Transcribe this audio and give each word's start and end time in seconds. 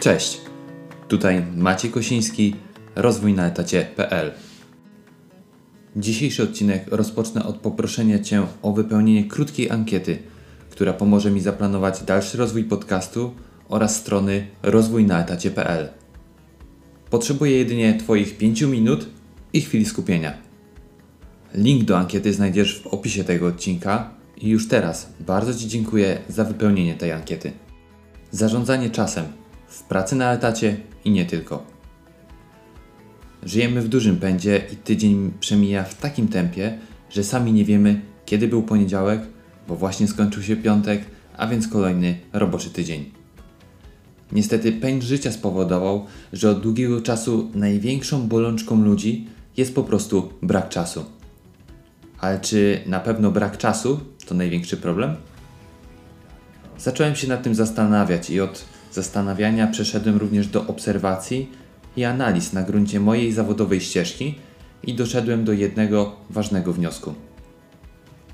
Cześć, 0.00 0.40
tutaj 1.08 1.42
Maciej 1.56 1.90
Kosiński, 1.90 2.56
rozwój 2.96 3.32
na 3.32 3.46
etacie.pl. 3.46 4.32
Dzisiejszy 5.96 6.42
odcinek 6.42 6.84
rozpocznę 6.90 7.44
od 7.44 7.56
poproszenia 7.56 8.18
Cię 8.18 8.46
o 8.62 8.72
wypełnienie 8.72 9.24
krótkiej 9.24 9.70
ankiety, 9.70 10.18
która 10.70 10.92
pomoże 10.92 11.30
mi 11.30 11.40
zaplanować 11.40 12.02
dalszy 12.02 12.38
rozwój 12.38 12.64
podcastu 12.64 13.34
oraz 13.68 13.96
strony 13.96 14.46
rozwójnaetacie.pl. 14.62 15.88
Potrzebuję 17.10 17.58
jedynie 17.58 17.98
Twoich 17.98 18.38
5 18.38 18.62
minut 18.62 19.06
i 19.52 19.60
chwili 19.60 19.84
skupienia. 19.84 20.38
Link 21.54 21.84
do 21.84 21.98
ankiety 21.98 22.32
znajdziesz 22.32 22.82
w 22.82 22.86
opisie 22.86 23.24
tego 23.24 23.46
odcinka 23.46 24.10
i 24.36 24.48
już 24.48 24.68
teraz 24.68 25.12
bardzo 25.20 25.54
Ci 25.54 25.68
dziękuję 25.68 26.18
za 26.28 26.44
wypełnienie 26.44 26.94
tej 26.94 27.12
ankiety. 27.12 27.52
Zarządzanie 28.30 28.90
czasem 28.90 29.39
w 29.70 29.82
pracy 29.82 30.16
na 30.16 30.32
etacie 30.32 30.76
i 31.04 31.10
nie 31.10 31.26
tylko. 31.26 31.66
Żyjemy 33.42 33.82
w 33.82 33.88
dużym 33.88 34.16
pędzie 34.16 34.62
i 34.72 34.76
tydzień 34.76 35.32
przemija 35.40 35.84
w 35.84 35.94
takim 35.94 36.28
tempie, 36.28 36.78
że 37.10 37.24
sami 37.24 37.52
nie 37.52 37.64
wiemy, 37.64 38.00
kiedy 38.26 38.48
był 38.48 38.62
poniedziałek, 38.62 39.20
bo 39.68 39.76
właśnie 39.76 40.08
skończył 40.08 40.42
się 40.42 40.56
piątek, 40.56 41.04
a 41.36 41.46
więc 41.46 41.68
kolejny 41.68 42.18
roboczy 42.32 42.70
tydzień. 42.70 43.10
Niestety 44.32 44.72
pęd 44.72 45.02
życia 45.02 45.32
spowodował, 45.32 46.06
że 46.32 46.50
od 46.50 46.60
długiego 46.60 47.00
czasu 47.00 47.50
największą 47.54 48.28
bolączką 48.28 48.84
ludzi 48.84 49.28
jest 49.56 49.74
po 49.74 49.84
prostu 49.84 50.32
brak 50.42 50.68
czasu. 50.68 51.04
Ale 52.18 52.40
czy 52.40 52.80
na 52.86 53.00
pewno 53.00 53.30
brak 53.30 53.58
czasu 53.58 54.00
to 54.26 54.34
największy 54.34 54.76
problem? 54.76 55.16
Zacząłem 56.78 57.16
się 57.16 57.28
nad 57.28 57.42
tym 57.42 57.54
zastanawiać 57.54 58.30
i 58.30 58.40
od 58.40 58.64
zastanawiania 58.92 59.66
przeszedłem 59.66 60.16
również 60.16 60.46
do 60.46 60.66
obserwacji 60.66 61.52
i 61.96 62.04
analiz 62.04 62.52
na 62.52 62.62
gruncie 62.62 63.00
mojej 63.00 63.32
zawodowej 63.32 63.80
ścieżki 63.80 64.34
i 64.82 64.94
doszedłem 64.94 65.44
do 65.44 65.52
jednego 65.52 66.16
ważnego 66.30 66.72
wniosku. 66.72 67.14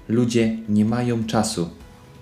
Ludzie 0.08 0.58
nie 0.68 0.84
mają 0.84 1.24
czasu, 1.24 1.68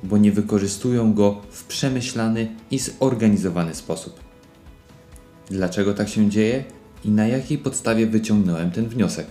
bo 0.03 0.19
nie 0.19 0.33
wykorzystują 0.33 1.15
go 1.15 1.41
w 1.51 1.65
przemyślany 1.65 2.49
i 2.71 2.79
zorganizowany 2.79 3.75
sposób. 3.75 4.21
Dlaczego 5.51 5.95
tak 5.95 6.09
się 6.09 6.31
dzieje 6.31 6.65
i 7.05 7.11
na 7.11 7.27
jakiej 7.27 7.59
podstawie 7.59 8.07
wyciągnąłem 8.07 8.71
ten 8.71 8.89
wniosek? 8.89 9.27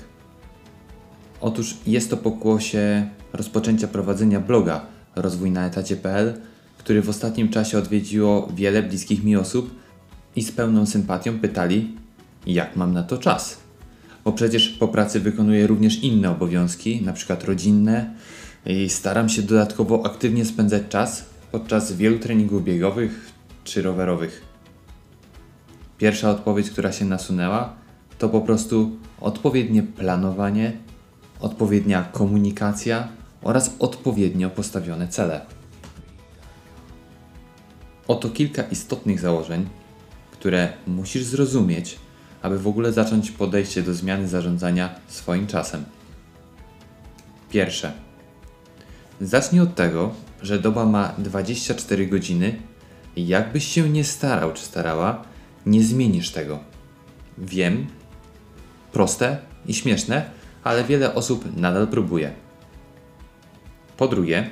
Otóż 1.42 1.78
jest 1.88 2.10
to 2.10 2.18
pokłosie 2.18 3.10
rozpoczęcia 3.34 3.88
prowadzenia 3.88 4.40
bloga 4.40 4.86
rozwój 5.16 5.52
na 5.52 5.66
etacie.pl, 5.66 6.42
który 6.78 7.02
w 7.02 7.10
ostatnim 7.10 7.50
czasie 7.50 7.78
odwiedziło 7.78 8.50
wiele 8.56 8.84
bliskich 8.84 9.24
mi 9.24 9.36
osób 9.36 9.76
i 10.36 10.44
z 10.44 10.52
pełną 10.52 10.86
sympatią 10.86 11.40
pytali, 11.40 11.96
jak 12.46 12.76
mam 12.76 12.94
na 12.94 13.04
to 13.04 13.18
czas. 13.18 13.58
Bo 14.26 14.32
przecież 14.32 14.70
po 14.70 14.88
pracy 14.88 15.20
wykonuję 15.20 15.68
również 15.68 16.04
inne 16.04 16.32
obowiązki, 16.32 17.02
na 17.02 17.14
przykład 17.14 17.44
rodzinne, 17.44 18.14
i 18.66 18.90
staram 18.90 19.30
się 19.30 19.42
dodatkowo 19.42 20.06
aktywnie 20.06 20.46
spędzać 20.46 20.84
czas 20.90 21.26
podczas 21.52 21.94
wielu 21.94 22.20
treningów 22.20 22.64
biegowych 22.64 23.32
czy 23.64 23.82
rowerowych. 23.82 24.42
Pierwsza 25.98 26.30
odpowiedź, 26.30 26.70
która 26.70 26.92
się 26.92 27.06
nasunęła, 27.06 27.74
to 28.18 28.30
po 28.30 28.42
prostu 28.42 28.92
odpowiednie 29.22 29.84
planowanie, 29.84 30.78
odpowiednia 31.40 32.04
komunikacja 32.04 33.08
oraz 33.42 33.76
odpowiednio 33.80 34.50
postawione 34.50 35.08
cele. 35.08 35.42
Oto 38.08 38.30
kilka 38.30 38.64
istotnych 38.64 39.20
założeń, 39.20 39.70
które 40.32 40.74
musisz 40.88 41.24
zrozumieć, 41.24 42.00
aby 42.42 42.60
w 42.60 42.68
ogóle 42.68 42.94
zacząć 42.94 43.32
podejście 43.32 43.82
do 43.82 43.94
zmiany 43.94 44.28
zarządzania 44.28 44.96
swoim 45.08 45.48
czasem. 45.48 45.86
Pierwsze. 47.50 47.92
Zacznij 49.22 49.62
od 49.62 49.76
tego, 49.76 50.14
że 50.42 50.60
doba 50.60 50.86
ma 50.86 51.14
24 51.18 52.08
godziny 52.08 52.56
i 53.16 53.28
jakbyś 53.28 53.68
się 53.68 53.90
nie 53.90 54.04
starał 54.04 54.54
czy 54.54 54.64
starała, 54.64 55.24
nie 55.66 55.84
zmienisz 55.84 56.32
tego. 56.32 56.60
Wiem, 57.38 57.88
proste 58.92 59.38
i 59.66 59.74
śmieszne, 59.74 60.30
ale 60.64 60.84
wiele 60.84 61.16
osób 61.16 61.58
nadal 61.58 61.88
próbuje. 61.88 62.34
Po 63.98 64.08
drugie, 64.08 64.50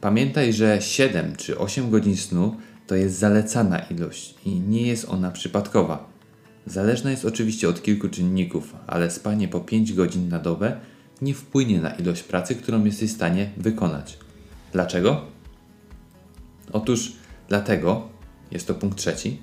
pamiętaj, 0.00 0.52
że 0.52 0.82
7 0.82 1.36
czy 1.36 1.58
8 1.58 1.90
godzin 1.90 2.16
snu 2.16 2.56
to 2.86 2.94
jest 2.94 3.18
zalecana 3.18 3.78
ilość 3.78 4.34
i 4.44 4.60
nie 4.60 4.82
jest 4.82 5.08
ona 5.08 5.30
przypadkowa. 5.30 6.10
Zależna 6.66 7.10
jest 7.10 7.24
oczywiście 7.24 7.68
od 7.68 7.82
kilku 7.82 8.08
czynników, 8.08 8.74
ale 8.86 9.10
spanie 9.10 9.48
po 9.48 9.60
5 9.60 9.92
godzin 9.92 10.28
na 10.28 10.38
dobę 10.38 10.80
nie 11.22 11.34
wpłynie 11.34 11.80
na 11.80 11.90
ilość 11.90 12.22
pracy, 12.22 12.54
którą 12.54 12.84
jesteś 12.84 13.10
w 13.10 13.14
stanie 13.14 13.50
wykonać. 13.56 14.18
Dlaczego? 14.72 15.20
Otóż 16.72 17.12
dlatego, 17.48 18.08
jest 18.50 18.66
to 18.66 18.74
punkt 18.74 18.98
trzeci, 18.98 19.38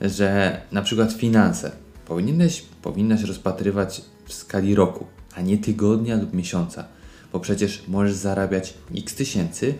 że 0.00 0.60
na 0.72 0.82
przykład 0.82 1.12
finanse 1.12 1.72
powinieneś, 2.06 2.64
powinnaś 2.82 3.22
rozpatrywać 3.22 4.02
w 4.26 4.32
skali 4.32 4.74
roku, 4.74 5.06
a 5.34 5.40
nie 5.40 5.58
tygodnia 5.58 6.16
lub 6.16 6.32
miesiąca, 6.34 6.84
bo 7.32 7.40
przecież 7.40 7.82
możesz 7.88 8.14
zarabiać 8.14 8.74
x 8.96 9.14
tysięcy, 9.14 9.74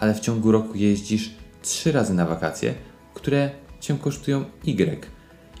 ale 0.00 0.14
w 0.14 0.20
ciągu 0.20 0.52
roku 0.52 0.74
jeździsz 0.74 1.30
trzy 1.62 1.92
razy 1.92 2.14
na 2.14 2.26
wakacje, 2.26 2.74
które 3.14 3.50
cię 3.80 3.94
kosztują 3.94 4.44
Y. 4.64 5.06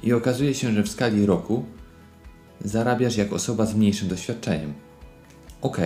I 0.02 0.12
okazuje 0.12 0.54
się, 0.54 0.72
że 0.72 0.82
w 0.82 0.88
skali 0.88 1.26
roku 1.26 1.64
zarabiasz 2.64 3.16
jak 3.16 3.32
osoba 3.32 3.66
z 3.66 3.74
mniejszym 3.74 4.08
doświadczeniem. 4.08 4.72
Ok, 5.62 5.78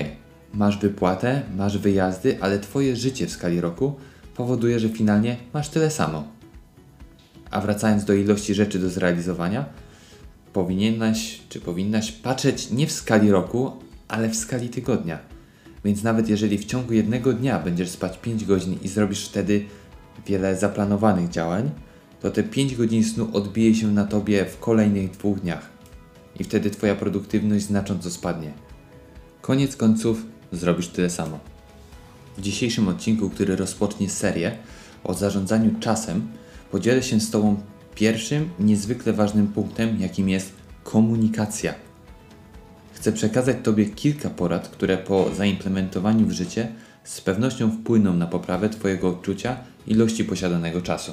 masz 0.55 0.79
wypłatę, 0.79 1.43
masz 1.57 1.79
wyjazdy, 1.79 2.39
ale 2.41 2.59
Twoje 2.59 2.97
życie 2.97 3.27
w 3.27 3.31
skali 3.31 3.61
roku 3.61 3.95
powoduje, 4.37 4.81
że 4.81 4.89
finalnie 4.89 5.37
masz 5.55 5.69
tyle 5.69 5.91
samo. 5.91 6.25
A 7.51 7.61
wracając 7.61 8.05
do 8.05 8.15
ilości 8.15 8.55
rzeczy 8.55 8.79
do 8.79 8.89
zrealizowania, 8.89 9.65
powinieneś 10.53 11.41
czy 11.49 11.61
powinnaś 11.61 12.13
patrzeć 12.13 12.71
nie 12.71 12.87
w 12.87 12.93
skali 12.93 13.31
roku, 13.31 13.73
ale 14.09 14.29
w 14.29 14.37
skali 14.37 14.69
tygodnia. 14.69 15.32
Więc 15.85 16.03
nawet 16.03 16.29
jeżeli 16.29 16.59
w 16.59 16.65
ciągu 16.65 16.93
jednego 16.93 17.33
dnia 17.33 17.59
będziesz 17.59 17.91
spać 17.91 18.19
5 18.19 18.45
godzin 18.45 18.79
i 18.83 18.89
zrobisz 18.89 19.29
wtedy 19.29 19.65
wiele 20.27 20.57
zaplanowanych 20.57 21.29
działań, 21.29 21.71
to 22.21 22.31
te 22.31 22.43
5 22.43 22.77
godzin 22.77 23.05
snu 23.05 23.29
odbije 23.33 23.75
się 23.75 23.89
na 23.89 24.05
tobie 24.05 24.45
w 24.45 24.59
kolejnych 24.59 25.11
dwóch 25.11 25.41
dniach. 25.41 25.71
I 26.41 26.45
wtedy 26.45 26.71
twoja 26.71 26.95
produktywność 26.95 27.65
znacząco 27.65 28.11
spadnie. 28.11 28.53
Koniec 29.41 29.77
końców 29.77 30.27
zrobisz 30.53 30.89
tyle 30.89 31.11
samo. 31.11 31.39
W 32.39 32.41
dzisiejszym 32.41 32.89
odcinku, 32.89 33.31
który 33.31 33.57
rozpocznie 33.57 34.11
serię 34.11 34.53
o 35.05 35.15
zarządzaniu 35.15 35.71
czasem, 35.81 36.29
podzielę 36.71 37.03
się 37.03 37.21
z 37.21 37.31
Tobą 37.31 37.57
pierwszym, 37.95 38.49
niezwykle 38.61 39.13
ważnym 39.13 39.49
punktem, 39.49 40.01
jakim 40.01 40.29
jest 40.29 40.53
komunikacja. 40.85 41.75
Chcę 43.03 43.13
przekazać 43.13 43.57
Tobie 43.63 43.87
kilka 43.87 44.31
porad, 44.31 44.69
które 44.69 44.99
po 44.99 45.35
zaimplementowaniu 45.35 46.27
w 46.27 46.33
życie 46.33 46.69
z 47.05 47.21
pewnością 47.21 47.71
wpłyną 47.71 48.15
na 48.15 48.27
poprawę 48.27 48.69
Twojego 48.69 49.09
odczucia 49.09 49.57
ilości 49.87 50.25
posiadanego 50.25 50.81
czasu. 50.81 51.13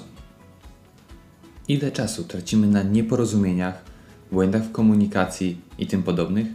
Ile 1.67 1.91
czasu 1.91 2.23
tracimy 2.23 2.67
na 2.67 2.83
nieporozumieniach, 2.83 3.83
błędach 4.31 4.63
w 4.63 4.71
komunikacji 4.71 5.61
i 5.77 5.87
tym 5.87 6.03
podobnych? 6.03 6.47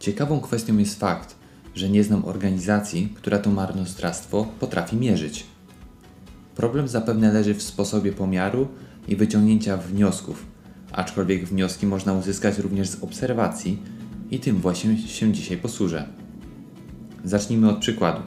Ciekawą 0.00 0.40
kwestią 0.40 0.78
jest 0.78 1.00
fakt, 1.00 1.34
że 1.74 1.88
nie 1.88 2.04
znam 2.04 2.24
organizacji, 2.24 3.12
która 3.16 3.38
to 3.38 3.50
marnotrawstwo 3.50 4.46
potrafi 4.60 4.96
mierzyć. 4.96 5.46
Problem 6.56 6.88
zapewne 6.88 7.32
leży 7.32 7.54
w 7.54 7.62
sposobie 7.62 8.12
pomiaru 8.12 8.68
i 9.08 9.16
wyciągnięcia 9.16 9.76
wniosków, 9.76 10.46
aczkolwiek 10.92 11.44
wnioski 11.44 11.86
można 11.86 12.12
uzyskać 12.12 12.58
również 12.58 12.88
z 12.88 13.02
obserwacji 13.02 13.93
i 14.34 14.38
tym 14.38 14.60
właśnie 14.60 14.98
się 14.98 15.32
dzisiaj 15.32 15.56
posłużę. 15.56 16.08
Zacznijmy 17.24 17.70
od 17.70 17.78
przykładu. 17.78 18.20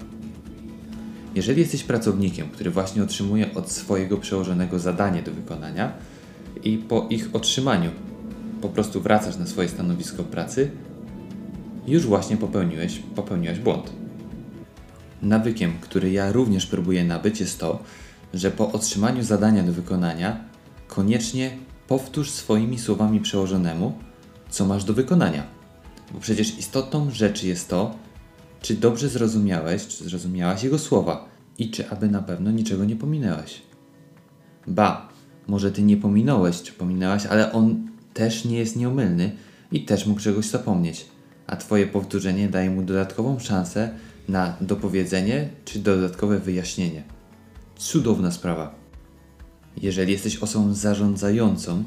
Jeżeli 1.36 1.62
jesteś 1.62 1.84
pracownikiem, 1.84 2.50
który 2.50 2.72
właśnie 2.72 3.04
otrzymuje 3.04 3.54
od 3.54 3.72
swojego 3.72 4.18
przełożonego 4.18 4.80
zadanie 4.80 5.22
do 5.22 5.32
wykonania 5.32 5.92
i 6.64 6.78
po 6.78 7.08
ich 7.10 7.30
otrzymaniu 7.34 7.92
po 8.62 8.70
prostu 8.70 9.02
wracasz 9.02 9.38
na 9.38 9.46
swoje 9.46 9.70
stanowisko 9.70 10.24
pracy, 10.24 10.72
już 11.88 12.06
właśnie 12.06 12.38
popełniłeś, 12.38 13.02
popełniłeś 13.16 13.60
błąd. 13.60 13.94
Nawykiem, 15.22 15.74
który 15.82 16.12
ja 16.12 16.32
również 16.32 16.66
próbuję 16.66 17.04
nabyć, 17.04 17.40
jest 17.40 17.60
to, 17.60 17.84
że 18.34 18.52
po 18.52 18.72
otrzymaniu 18.72 19.24
zadania 19.24 19.64
do 19.64 19.74
wykonania 19.74 20.44
koniecznie 20.88 21.52
powtórz 21.88 22.32
swoimi 22.32 22.80
słowami 22.80 23.20
przełożonemu, 23.20 23.94
co 24.50 24.66
masz 24.66 24.84
do 24.84 24.94
wykonania. 24.94 25.57
Bo 26.12 26.20
przecież 26.20 26.60
istotą 26.60 27.12
rzeczy 27.12 27.48
jest 27.48 27.70
to, 27.70 27.96
czy 28.62 28.74
dobrze 28.74 29.10
zrozumiałeś, 29.10 29.88
czy 29.88 30.04
zrozumiałaś 30.04 30.64
jego 30.64 30.80
słowa 30.80 31.30
i 31.58 31.72
czy 31.72 31.90
aby 31.90 32.10
na 32.10 32.22
pewno 32.22 32.52
niczego 32.52 32.86
nie 32.86 32.96
pominęłaś. 32.96 33.62
Ba, 34.68 35.10
Może 35.48 35.72
ty 35.72 35.82
nie 35.82 35.98
pominąłeś 35.98 36.62
czy 36.62 36.74
pominęłaś, 36.74 37.26
ale 37.26 37.52
on 37.52 37.88
też 38.14 38.46
nie 38.46 38.58
jest 38.58 38.76
nieomylny 38.76 39.32
i 39.72 39.86
też 39.86 40.06
mógł 40.06 40.22
czegoś 40.22 40.46
zapomnieć, 40.46 41.06
a 41.48 41.56
twoje 41.56 41.88
powtórzenie 41.88 42.50
daje 42.50 42.70
mu 42.70 42.82
dodatkową 42.82 43.40
szansę 43.40 43.90
na 44.28 44.58
dopowiedzenie 44.62 45.50
czy 45.66 45.80
dodatkowe 45.80 46.40
wyjaśnienie. 46.40 47.04
Cudowna 47.76 48.32
sprawa. 48.32 48.76
Jeżeli 49.82 50.12
jesteś 50.12 50.38
osobą 50.38 50.74
zarządzającą, 50.74 51.84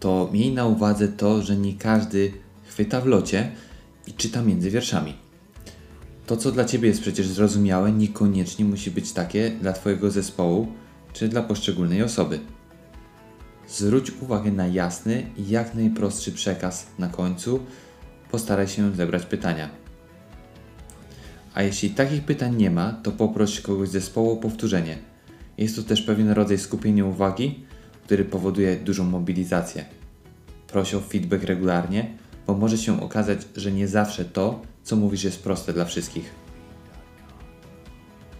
to 0.00 0.30
miej 0.32 0.52
na 0.52 0.66
uwadze 0.66 1.08
to, 1.08 1.42
że 1.42 1.56
nie 1.56 1.74
każdy 1.74 2.32
chwyta 2.76 3.00
w 3.00 3.06
locie 3.06 3.50
i 4.06 4.12
czyta 4.12 4.42
między 4.42 4.70
wierszami. 4.70 5.14
To, 6.26 6.36
co 6.36 6.52
dla 6.52 6.64
ciebie 6.64 6.88
jest 6.88 7.00
przecież 7.00 7.26
zrozumiałe, 7.26 7.92
niekoniecznie 7.92 8.64
musi 8.64 8.90
być 8.90 9.12
takie 9.12 9.50
dla 9.50 9.72
twojego 9.72 10.10
zespołu 10.10 10.66
czy 11.12 11.28
dla 11.28 11.42
poszczególnej 11.42 12.02
osoby. 12.02 12.40
Zwróć 13.68 14.12
uwagę 14.20 14.52
na 14.52 14.66
jasny 14.66 15.26
i 15.36 15.48
jak 15.48 15.74
najprostszy 15.74 16.32
przekaz 16.32 16.86
na 16.98 17.08
końcu. 17.08 17.60
Postaraj 18.30 18.68
się 18.68 18.94
zebrać 18.94 19.26
pytania. 19.26 19.68
A 21.54 21.62
jeśli 21.62 21.90
takich 21.90 22.24
pytań 22.24 22.56
nie 22.56 22.70
ma, 22.70 22.92
to 22.92 23.12
poproś 23.12 23.60
kogoś 23.60 23.88
z 23.88 23.92
zespołu 23.92 24.32
o 24.32 24.36
powtórzenie. 24.36 24.98
Jest 25.58 25.76
to 25.76 25.82
też 25.82 26.02
pewien 26.02 26.30
rodzaj 26.30 26.58
skupienia 26.58 27.04
uwagi, 27.04 27.64
który 28.04 28.24
powoduje 28.24 28.76
dużą 28.76 29.04
mobilizację. 29.04 29.84
Proś 30.66 30.94
o 30.94 31.00
feedback 31.00 31.44
regularnie, 31.44 32.25
bo 32.46 32.54
może 32.54 32.78
się 32.78 33.02
okazać, 33.02 33.38
że 33.56 33.72
nie 33.72 33.88
zawsze 33.88 34.24
to, 34.24 34.62
co 34.82 34.96
mówisz, 34.96 35.24
jest 35.24 35.42
proste 35.42 35.72
dla 35.72 35.84
wszystkich. 35.84 36.30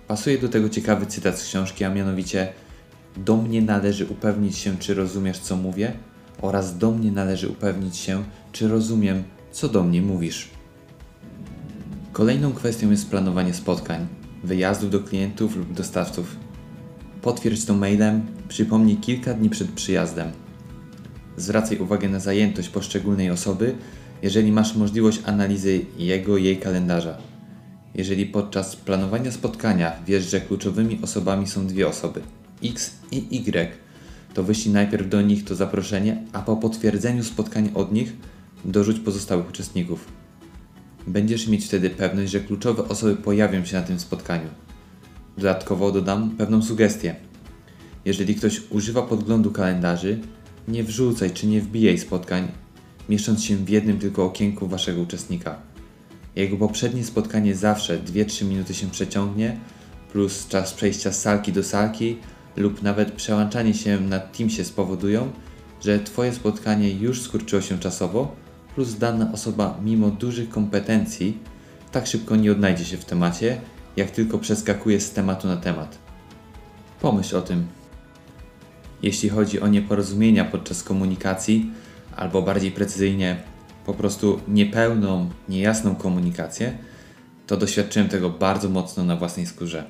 Pasuje 0.08 0.38
do 0.38 0.48
tego 0.48 0.68
ciekawy 0.68 1.06
cytat 1.06 1.38
z 1.38 1.44
książki, 1.44 1.84
a 1.84 1.94
mianowicie 1.94 2.52
do 3.16 3.36
mnie 3.36 3.62
należy 3.62 4.06
upewnić 4.06 4.58
się, 4.58 4.78
czy 4.78 4.94
rozumiesz, 4.94 5.38
co 5.38 5.56
mówię, 5.56 5.92
oraz 6.42 6.78
do 6.78 6.90
mnie 6.90 7.12
należy 7.12 7.48
upewnić 7.48 7.96
się, 7.96 8.24
czy 8.52 8.68
rozumiem, 8.68 9.24
co 9.52 9.68
do 9.68 9.82
mnie 9.82 10.02
mówisz. 10.02 10.50
Kolejną 12.12 12.52
kwestią 12.52 12.90
jest 12.90 13.10
planowanie 13.10 13.54
spotkań, 13.54 14.06
wyjazdów 14.44 14.90
do 14.90 15.00
klientów 15.00 15.56
lub 15.56 15.72
dostawców. 15.72 16.36
Potwierdź 17.22 17.64
to 17.64 17.74
mailem, 17.74 18.26
przypomnij 18.48 18.96
kilka 18.96 19.34
dni 19.34 19.50
przed 19.50 19.70
przyjazdem. 19.70 20.45
Zwracaj 21.36 21.78
uwagę 21.78 22.08
na 22.08 22.20
zajętość 22.20 22.68
poszczególnej 22.68 23.30
osoby, 23.30 23.74
jeżeli 24.22 24.52
masz 24.52 24.76
możliwość 24.76 25.20
analizy 25.24 25.80
jego 25.98 26.36
jej 26.36 26.56
kalendarza. 26.56 27.18
Jeżeli 27.94 28.26
podczas 28.26 28.76
planowania 28.76 29.32
spotkania 29.32 29.92
wiesz, 30.06 30.30
że 30.30 30.40
kluczowymi 30.40 30.98
osobami 31.02 31.46
są 31.46 31.66
dwie 31.66 31.88
osoby– 31.88 32.20
X 32.64 32.90
i 33.10 33.38
Y, 33.38 33.76
to 34.34 34.42
wyślij 34.42 34.74
najpierw 34.74 35.08
do 35.08 35.22
nich 35.22 35.44
to 35.44 35.54
zaproszenie, 35.54 36.22
a 36.32 36.42
po 36.42 36.56
potwierdzeniu 36.56 37.24
spotkania 37.24 37.70
od 37.74 37.92
nich 37.92 38.12
dorzuć 38.64 39.00
pozostałych 39.00 39.48
uczestników. 39.48 40.04
Będziesz 41.06 41.48
mieć 41.48 41.64
wtedy 41.66 41.90
pewność, 41.90 42.32
że 42.32 42.40
kluczowe 42.40 42.88
osoby 42.88 43.16
pojawią 43.16 43.64
się 43.64 43.76
na 43.76 43.82
tym 43.82 44.00
spotkaniu. 44.00 44.48
Dodatkowo 45.36 45.92
dodam 45.92 46.30
pewną 46.30 46.62
sugestię. 46.62 47.16
Jeżeli 48.04 48.34
ktoś 48.34 48.62
używa 48.70 49.02
podglądu 49.02 49.50
kalendarzy, 49.50 50.18
nie 50.68 50.84
wrzucaj 50.84 51.30
czy 51.30 51.46
nie 51.46 51.60
wbijaj 51.60 51.98
spotkań, 51.98 52.48
mieszcząc 53.08 53.44
się 53.44 53.56
w 53.56 53.68
jednym 53.68 53.98
tylko 53.98 54.24
okienku 54.24 54.66
waszego 54.66 55.00
uczestnika. 55.00 55.58
Jego 56.36 56.56
poprzednie 56.56 57.04
spotkanie 57.04 57.54
zawsze 57.54 57.98
2-3 57.98 58.44
minuty 58.44 58.74
się 58.74 58.90
przeciągnie, 58.90 59.56
plus 60.12 60.48
czas 60.48 60.72
przejścia 60.72 61.12
z 61.12 61.20
salki 61.20 61.52
do 61.52 61.62
salki, 61.62 62.16
lub 62.56 62.82
nawet 62.82 63.12
przełączanie 63.12 63.74
się 63.74 64.00
na 64.00 64.18
Teamsie 64.18 64.64
spowodują, 64.64 65.30
że 65.84 66.00
Twoje 66.00 66.32
spotkanie 66.32 66.90
już 66.90 67.22
skurczyło 67.22 67.62
się 67.62 67.78
czasowo, 67.78 68.34
plus 68.74 68.94
dana 68.94 69.32
osoba 69.32 69.80
mimo 69.84 70.10
dużych 70.10 70.48
kompetencji 70.48 71.38
tak 71.92 72.06
szybko 72.06 72.36
nie 72.36 72.52
odnajdzie 72.52 72.84
się 72.84 72.96
w 72.96 73.04
temacie, 73.04 73.60
jak 73.96 74.10
tylko 74.10 74.38
przeskakuje 74.38 75.00
z 75.00 75.10
tematu 75.10 75.48
na 75.48 75.56
temat. 75.56 75.98
Pomyśl 77.00 77.36
o 77.36 77.42
tym. 77.42 77.75
Jeśli 79.02 79.28
chodzi 79.28 79.60
o 79.60 79.68
nieporozumienia 79.68 80.44
podczas 80.44 80.82
komunikacji, 80.82 81.70
albo 82.16 82.42
bardziej 82.42 82.70
precyzyjnie, 82.70 83.36
po 83.86 83.94
prostu 83.94 84.40
niepełną, 84.48 85.30
niejasną 85.48 85.94
komunikację, 85.94 86.78
to 87.46 87.56
doświadczyłem 87.56 88.08
tego 88.08 88.30
bardzo 88.30 88.68
mocno 88.68 89.04
na 89.04 89.16
własnej 89.16 89.46
skórze. 89.46 89.84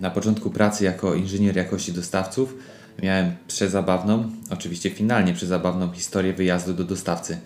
Na 0.00 0.10
początku 0.10 0.50
pracy 0.50 0.84
jako 0.84 1.14
inżynier 1.14 1.56
jakości 1.56 1.92
dostawców 1.92 2.54
miałem 3.02 3.32
przezabawną, 3.48 4.30
oczywiście 4.50 4.90
finalnie 4.90 5.34
przezabawną 5.34 5.92
historię 5.92 6.32
wyjazdu 6.32 6.74
do 6.74 6.84
dostawcy. 6.84 7.38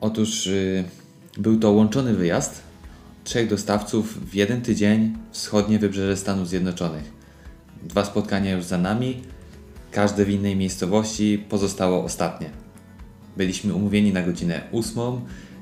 Otóż 0.00 0.46
yy, 0.46 0.84
był 1.38 1.58
to 1.58 1.70
łączony 1.70 2.14
wyjazd 2.14 2.62
trzech 3.24 3.48
dostawców 3.48 4.30
w 4.30 4.34
jeden 4.34 4.62
tydzień 4.62 5.16
wschodnie 5.30 5.78
wybrzeże 5.78 6.16
Stanów 6.16 6.48
Zjednoczonych. 6.48 7.19
Dwa 7.82 8.04
spotkania 8.04 8.52
już 8.52 8.64
za 8.64 8.78
nami, 8.78 9.22
każde 9.90 10.24
w 10.24 10.30
innej 10.30 10.56
miejscowości, 10.56 11.44
pozostało 11.48 12.04
ostatnie. 12.04 12.50
Byliśmy 13.36 13.74
umówieni 13.74 14.12
na 14.12 14.22
godzinę 14.22 14.60
8 14.72 14.94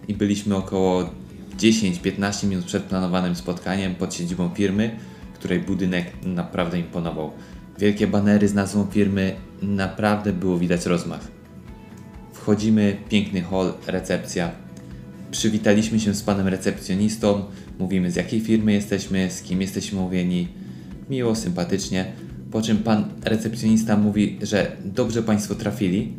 i 0.08 0.14
byliśmy 0.14 0.56
około 0.56 1.10
10-15 1.58 2.46
minut 2.46 2.64
przed 2.64 2.82
planowanym 2.82 3.36
spotkaniem 3.36 3.94
pod 3.94 4.14
siedzibą 4.14 4.50
firmy, 4.54 4.96
której 5.34 5.60
budynek 5.60 6.12
naprawdę 6.22 6.78
imponował. 6.78 7.32
Wielkie 7.78 8.06
banery 8.06 8.48
z 8.48 8.54
nazwą 8.54 8.86
firmy, 8.86 9.36
naprawdę 9.62 10.32
było 10.32 10.58
widać 10.58 10.86
rozmach. 10.86 11.20
Wchodzimy, 12.32 12.96
piękny 13.08 13.42
hall, 13.42 13.72
recepcja. 13.86 14.50
Przywitaliśmy 15.30 16.00
się 16.00 16.14
z 16.14 16.22
panem 16.22 16.48
recepcjonistą, 16.48 17.44
mówimy 17.78 18.10
z 18.10 18.16
jakiej 18.16 18.40
firmy 18.40 18.72
jesteśmy, 18.72 19.30
z 19.30 19.42
kim 19.42 19.60
jesteśmy 19.60 19.98
umówieni. 19.98 20.48
Miło, 21.10 21.34
sympatycznie. 21.34 22.12
Po 22.50 22.62
czym 22.62 22.78
pan 22.78 23.04
recepcjonista 23.24 23.96
mówi, 23.96 24.38
że 24.42 24.76
dobrze 24.84 25.22
państwo 25.22 25.54
trafili, 25.54 26.12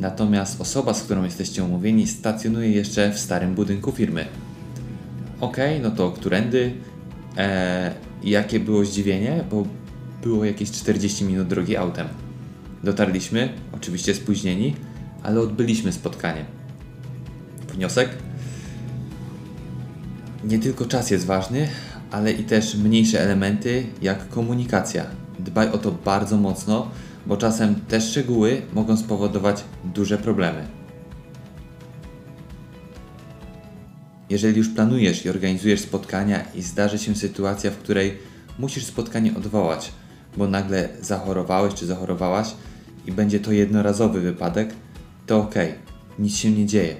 natomiast 0.00 0.60
osoba, 0.60 0.94
z 0.94 1.02
którą 1.02 1.24
jesteście 1.24 1.64
umówieni, 1.64 2.06
stacjonuje 2.06 2.70
jeszcze 2.70 3.12
w 3.12 3.18
starym 3.18 3.54
budynku 3.54 3.92
firmy. 3.92 4.24
Okej, 5.40 5.78
okay, 5.78 5.90
no 5.90 5.96
to 5.96 6.10
którędy? 6.10 6.72
Eee, 7.36 7.92
jakie 8.24 8.60
było 8.60 8.84
zdziwienie, 8.84 9.44
bo 9.50 9.66
było 10.22 10.44
jakieś 10.44 10.70
40 10.70 11.24
minut 11.24 11.48
drogi 11.48 11.76
autem. 11.76 12.06
Dotarliśmy, 12.84 13.48
oczywiście 13.72 14.14
spóźnieni, 14.14 14.74
ale 15.22 15.40
odbyliśmy 15.40 15.92
spotkanie. 15.92 16.44
Wniosek? 17.74 18.08
Nie 20.44 20.58
tylko 20.58 20.84
czas 20.84 21.10
jest 21.10 21.26
ważny, 21.26 21.68
ale 22.10 22.32
i 22.32 22.44
też 22.44 22.74
mniejsze 22.74 23.20
elementy 23.20 23.86
jak 24.02 24.28
komunikacja. 24.28 25.04
Dbaj 25.38 25.72
o 25.72 25.78
to 25.78 25.92
bardzo 25.92 26.36
mocno, 26.36 26.90
bo 27.26 27.36
czasem 27.36 27.74
te 27.88 28.00
szczegóły 28.00 28.62
mogą 28.74 28.96
spowodować 28.96 29.64
duże 29.84 30.18
problemy. 30.18 30.66
Jeżeli 34.30 34.58
już 34.58 34.68
planujesz 34.68 35.24
i 35.24 35.30
organizujesz 35.30 35.80
spotkania 35.80 36.44
i 36.54 36.62
zdarzy 36.62 36.98
się 36.98 37.14
sytuacja, 37.14 37.70
w 37.70 37.76
której 37.76 38.18
musisz 38.58 38.84
spotkanie 38.84 39.34
odwołać, 39.36 39.92
bo 40.36 40.48
nagle 40.48 40.88
zachorowałeś 41.00 41.74
czy 41.74 41.86
zachorowałaś 41.86 42.54
i 43.06 43.12
będzie 43.12 43.40
to 43.40 43.52
jednorazowy 43.52 44.20
wypadek, 44.20 44.74
to 45.26 45.38
ok, 45.38 45.54
nic 46.18 46.36
się 46.36 46.50
nie 46.50 46.66
dzieje. 46.66 46.96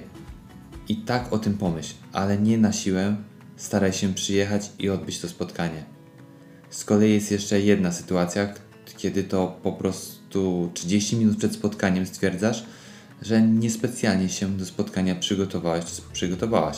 I 0.89 0.95
tak 0.95 1.33
o 1.33 1.37
tym 1.37 1.53
pomyśl, 1.53 1.93
ale 2.13 2.37
nie 2.37 2.57
na 2.57 2.73
siłę 2.73 3.15
staraj 3.57 3.93
się 3.93 4.13
przyjechać 4.13 4.71
i 4.79 4.89
odbyć 4.89 5.19
to 5.19 5.29
spotkanie. 5.29 5.83
Z 6.69 6.83
kolei 6.83 7.13
jest 7.13 7.31
jeszcze 7.31 7.61
jedna 7.61 7.91
sytuacja, 7.91 8.53
kiedy 8.97 9.23
to 9.23 9.59
po 9.63 9.71
prostu 9.71 10.71
30 10.73 11.15
minut 11.15 11.37
przed 11.37 11.53
spotkaniem 11.53 12.05
stwierdzasz, 12.05 12.63
że 13.21 13.41
niespecjalnie 13.41 14.29
się 14.29 14.57
do 14.57 14.65
spotkania 14.65 15.15
przygotowałeś 15.15 15.85
czy 15.85 16.01
przygotowałaś. 16.13 16.77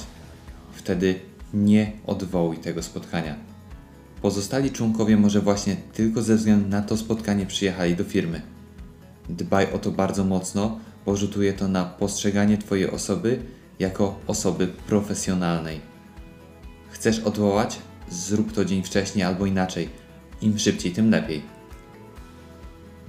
Wtedy 0.73 1.15
nie 1.53 1.91
odwołuj 2.05 2.57
tego 2.57 2.83
spotkania. 2.83 3.35
Pozostali 4.21 4.71
członkowie 4.71 5.17
może 5.17 5.41
właśnie 5.41 5.75
tylko 5.93 6.21
ze 6.21 6.35
względu 6.35 6.69
na 6.69 6.81
to 6.81 6.97
spotkanie 6.97 7.45
przyjechali 7.45 7.95
do 7.95 8.03
firmy. 8.03 8.41
Dbaj 9.29 9.73
o 9.73 9.79
to 9.79 9.91
bardzo 9.91 10.23
mocno, 10.23 10.79
bo 11.05 11.15
rzutuje 11.15 11.53
to 11.53 11.67
na 11.67 11.85
postrzeganie 11.85 12.57
Twojej 12.57 12.91
osoby 12.91 13.39
jako 13.79 14.19
osoby 14.27 14.67
profesjonalnej. 14.67 15.88
Chcesz 16.89 17.19
odwołać? 17.19 17.79
Zrób 18.09 18.53
to 18.53 18.65
dzień 18.65 18.83
wcześniej 18.83 19.25
albo 19.25 19.45
inaczej. 19.45 19.89
Im 20.41 20.59
szybciej, 20.59 20.91
tym 20.91 21.09
lepiej. 21.09 21.41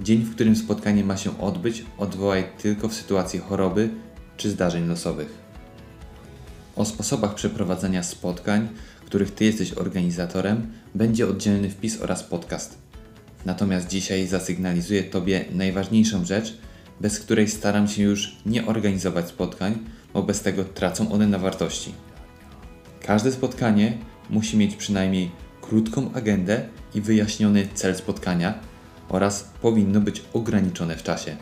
Dzień, 0.01 0.21
w 0.21 0.35
którym 0.35 0.55
spotkanie 0.55 1.03
ma 1.03 1.17
się 1.17 1.39
odbyć, 1.39 1.85
odwołaj 1.97 2.43
tylko 2.61 2.89
w 2.89 2.93
sytuacji 2.93 3.39
choroby 3.39 3.89
czy 4.37 4.49
zdarzeń 4.49 4.87
losowych. 4.87 5.37
O 6.75 6.85
sposobach 6.85 7.35
przeprowadzania 7.35 8.03
spotkań, 8.03 8.67
których 9.05 9.31
Ty 9.31 9.45
jesteś 9.45 9.73
organizatorem, 9.73 10.71
będzie 10.95 11.27
oddzielny 11.27 11.69
wpis 11.69 12.01
oraz 12.01 12.23
podcast. 12.23 12.77
Natomiast 13.45 13.87
dzisiaj 13.87 14.27
zasygnalizuję 14.27 15.03
Tobie 15.03 15.45
najważniejszą 15.51 16.25
rzecz, 16.25 16.57
bez 17.01 17.19
której 17.19 17.47
staram 17.47 17.87
się 17.87 18.03
już 18.03 18.35
nie 18.45 18.65
organizować 18.65 19.27
spotkań, 19.27 19.77
bo 20.13 20.23
bez 20.23 20.41
tego 20.41 20.63
tracą 20.63 21.11
one 21.11 21.27
na 21.27 21.39
wartości. 21.39 21.93
Każde 23.05 23.31
spotkanie 23.31 23.97
musi 24.29 24.57
mieć 24.57 24.75
przynajmniej 24.75 25.31
krótką 25.61 26.13
agendę 26.13 26.65
i 26.95 27.01
wyjaśniony 27.01 27.67
cel 27.73 27.95
spotkania 27.95 28.53
oraz 29.09 29.49
powinno 29.61 30.01
być 30.01 30.23
ograniczone 30.33 30.97
w 30.97 31.03
czasie. 31.03 31.35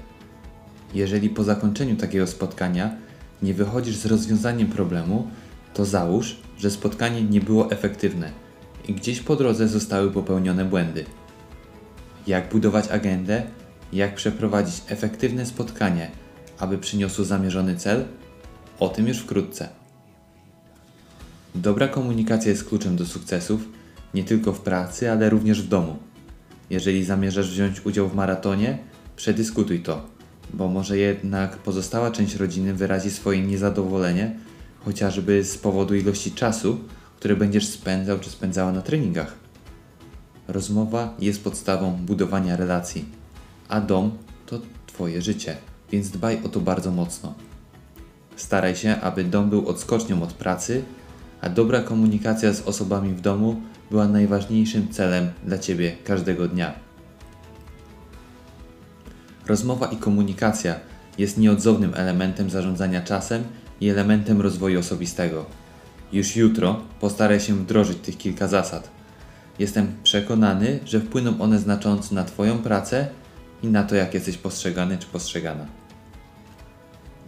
Jeżeli 0.93 1.29
po 1.29 1.43
zakończeniu 1.43 1.95
takiego 1.95 2.27
spotkania 2.27 2.95
nie 3.41 3.53
wychodzisz 3.53 3.95
z 3.95 4.05
rozwiązaniem 4.05 4.67
problemu, 4.67 5.27
to 5.73 5.85
załóż, 5.85 6.37
że 6.57 6.71
spotkanie 6.71 7.21
nie 7.21 7.41
było 7.41 7.71
efektywne 7.71 8.31
i 8.87 8.93
gdzieś 8.93 9.19
po 9.19 9.35
drodze 9.35 9.67
zostały 9.67 10.11
popełnione 10.11 10.65
błędy. 10.65 11.05
Jak 12.27 12.49
budować 12.49 12.87
agendę, 12.87 13.43
jak 13.93 14.15
przeprowadzić 14.15 14.81
efektywne 14.87 15.45
spotkanie, 15.45 16.11
aby 16.59 16.77
przyniosło 16.77 17.25
zamierzony 17.25 17.75
cel? 17.75 18.05
O 18.79 18.89
tym 18.89 19.07
już 19.07 19.17
wkrótce. 19.17 19.78
Dobra 21.55 21.87
komunikacja 21.87 22.51
jest 22.51 22.63
kluczem 22.63 22.95
do 22.95 23.05
sukcesów 23.05 23.61
nie 24.13 24.23
tylko 24.23 24.53
w 24.53 24.59
pracy, 24.59 25.11
ale 25.11 25.29
również 25.29 25.61
w 25.61 25.67
domu. 25.67 25.97
Jeżeli 26.69 27.03
zamierzasz 27.03 27.51
wziąć 27.51 27.85
udział 27.85 28.09
w 28.09 28.15
maratonie, 28.15 28.77
przedyskutuj 29.15 29.79
to, 29.79 30.05
bo 30.53 30.67
może 30.67 30.97
jednak 30.97 31.57
pozostała 31.57 32.11
część 32.11 32.35
rodziny 32.35 32.73
wyrazi 32.73 33.11
swoje 33.11 33.41
niezadowolenie, 33.41 34.35
chociażby 34.85 35.43
z 35.43 35.57
powodu 35.57 35.95
ilości 35.95 36.31
czasu, 36.31 36.79
który 37.17 37.35
będziesz 37.35 37.67
spędzał 37.67 38.19
czy 38.19 38.29
spędzała 38.29 38.71
na 38.71 38.81
treningach. 38.81 39.33
Rozmowa 40.47 41.13
jest 41.19 41.43
podstawą 41.43 41.91
budowania 41.91 42.55
relacji, 42.55 43.05
a 43.67 43.81
dom 43.81 44.11
to 44.45 44.59
Twoje 44.87 45.21
życie, 45.21 45.57
więc 45.91 46.09
dbaj 46.09 46.39
o 46.45 46.49
to 46.49 46.59
bardzo 46.59 46.91
mocno. 46.91 47.33
Staraj 48.35 48.75
się, 48.75 49.01
aby 49.01 49.23
dom 49.23 49.49
był 49.49 49.67
odskocznią 49.67 50.23
od 50.23 50.33
pracy, 50.33 50.83
a 51.41 51.49
dobra 51.49 51.81
komunikacja 51.81 52.53
z 52.53 52.61
osobami 52.61 53.13
w 53.13 53.21
domu 53.21 53.61
była 53.91 54.07
najważniejszym 54.07 54.89
celem 54.89 55.31
dla 55.45 55.57
Ciebie 55.57 55.95
każdego 56.03 56.47
dnia. 56.47 56.73
Rozmowa 59.47 59.87
i 59.87 59.97
komunikacja 59.97 60.75
jest 61.17 61.37
nieodzownym 61.37 61.91
elementem 61.95 62.49
zarządzania 62.49 63.01
czasem 63.01 63.43
i 63.81 63.89
elementem 63.89 64.41
rozwoju 64.41 64.79
osobistego. 64.79 65.45
Już 66.13 66.35
jutro 66.35 66.81
postaraj 66.99 67.39
się 67.39 67.55
wdrożyć 67.55 67.97
tych 67.97 68.17
kilka 68.17 68.47
zasad. 68.47 68.89
Jestem 69.59 69.95
przekonany, 70.03 70.79
że 70.85 70.99
wpłyną 70.99 71.41
one 71.41 71.59
znacząco 71.59 72.15
na 72.15 72.23
Twoją 72.23 72.57
pracę 72.57 73.07
i 73.63 73.67
na 73.67 73.83
to, 73.83 73.95
jak 73.95 74.13
jesteś 74.13 74.37
postrzegany 74.37 74.97
czy 74.97 75.07
postrzegana. 75.07 75.65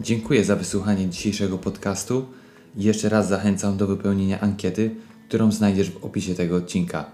Dziękuję 0.00 0.44
za 0.44 0.56
wysłuchanie 0.56 1.08
dzisiejszego 1.08 1.58
podcastu 1.58 2.26
jeszcze 2.76 3.08
raz 3.08 3.28
zachęcam 3.28 3.76
do 3.76 3.86
wypełnienia 3.86 4.40
ankiety, 4.40 4.94
którą 5.28 5.52
znajdziesz 5.52 5.90
w 5.90 6.04
opisie 6.04 6.34
tego 6.34 6.56
odcinka. 6.56 7.04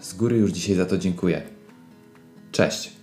Z 0.00 0.14
góry 0.14 0.36
już 0.36 0.52
dzisiaj 0.52 0.76
za 0.76 0.86
to 0.86 0.98
dziękuję. 0.98 1.42
Cześć! 2.52 3.01